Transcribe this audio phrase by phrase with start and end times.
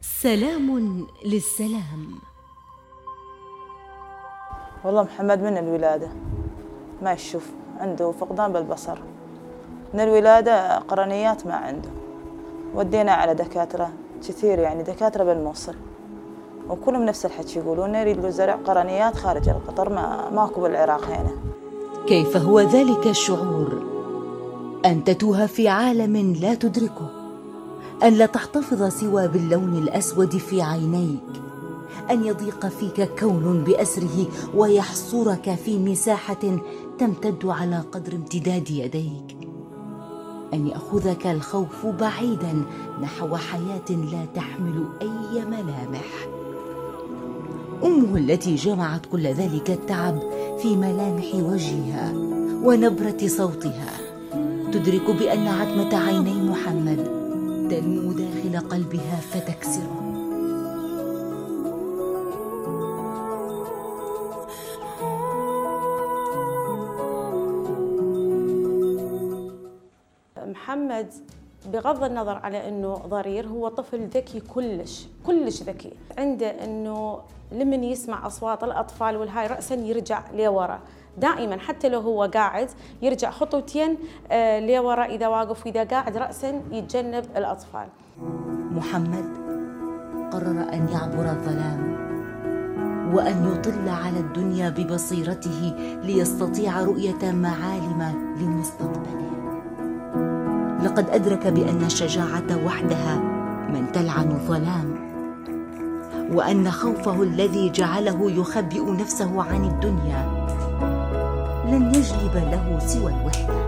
[0.00, 2.18] سلام للسلام.
[4.84, 6.08] والله محمد من الولادة.
[7.02, 8.98] ما يشوف عنده فقدان بالبصر.
[9.94, 11.88] من الولادة قرنيات ما عنده.
[12.74, 13.92] ودينا على دكاترة
[14.28, 15.74] كثير يعني دكاترة بالموصل.
[16.68, 21.36] وكلهم نفس الحكي يقولون يريد له زرع قرنيات خارج القطر ما ماكو بالعراق هنا.
[22.06, 23.82] كيف هو ذلك الشعور؟
[24.84, 27.17] ان تتوه في عالم لا تدركه.
[28.02, 31.20] أن لا تحتفظ سوى باللون الأسود في عينيك
[32.10, 36.58] أن يضيق فيك كون بأسره ويحصرك في مساحة
[36.98, 39.36] تمتد على قدر امتداد يديك.
[40.54, 42.62] أن يأخذك الخوف بعيدا
[43.02, 46.28] نحو حياة لا تحمل أي ملامح.
[47.84, 50.20] أمه التي جمعت كل ذلك التعب
[50.62, 52.12] في ملامح وجهها
[52.64, 53.90] ونبرة صوتها
[54.72, 57.17] تدرك بأن عتمة عيني محمد
[57.70, 60.00] تنمو داخل قلبها فتكسره.
[70.46, 71.12] محمد
[71.72, 75.92] بغض النظر على إنه ضرير هو طفل ذكي كلش كلش ذكي.
[76.18, 77.20] عنده إنه
[77.52, 80.80] لمن يسمع أصوات الأطفال والهاي راسا يرجع لورا.
[81.18, 82.70] دائما حتى لو هو قاعد
[83.02, 83.98] يرجع خطوتين
[84.30, 87.88] آه، لورا إذا واقف وإذا قاعد راسا يتجنب الأطفال.
[88.70, 89.24] محمد
[90.32, 91.98] قرر أن يعبر الظلام
[93.14, 99.28] وأن يطل على الدنيا ببصيرته ليستطيع رؤية معالم لمستقبله.
[100.84, 103.16] لقد أدرك بأن الشجاعة وحدها
[103.68, 104.97] من تلعن الظلام.
[106.32, 110.48] وأن خوفه الذي جعله يخبئ نفسه عن الدنيا
[111.66, 113.58] لن يجلب له سوى الوحدة.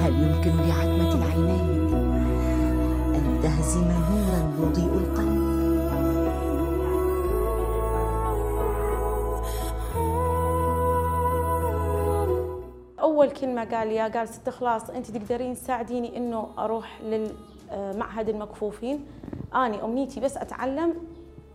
[0.00, 1.94] هل يمكن لعتمة العينين
[3.14, 5.44] أن تهزم نورا يضيء القلب؟
[13.00, 19.06] أول كلمة قال لي قال ست خلاص أنت تقدرين تساعديني إنه أروح للمعهد المكفوفين؟
[19.56, 20.94] أني أمنيتي بس أتعلم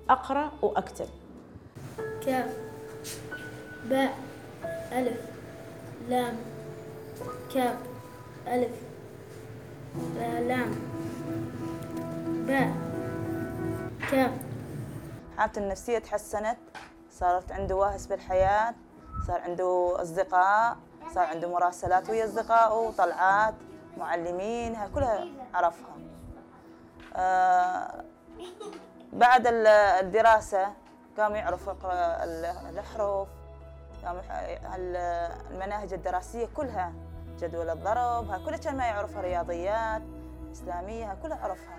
[0.09, 1.07] أقرأ وأكتب.
[2.25, 2.57] كاف
[3.85, 4.17] باء
[4.91, 5.21] ألف
[6.09, 6.35] لام.
[7.53, 7.77] كاف
[8.47, 8.71] ألف
[10.19, 10.75] لام.
[12.47, 12.73] باء
[14.11, 14.31] كاف.
[15.37, 16.57] حالته النفسية تحسنت
[17.11, 18.75] صارت عنده واهس بالحياة
[19.27, 20.77] صار عنده أصدقاء
[21.13, 23.53] صار عنده مراسلات ويا أصدقائه وطلعات
[23.97, 25.89] معلمين كلها عرفها.
[29.13, 30.73] بعد الدراسة
[31.17, 32.23] قام يعرف يقرأ
[32.69, 33.27] الحروف
[34.05, 34.21] قام
[35.51, 36.93] المناهج الدراسية كلها
[37.39, 40.01] جدول الضرب ها كلها كان ما يعرفها رياضيات
[40.51, 41.77] إسلامية ها كلها عرفها.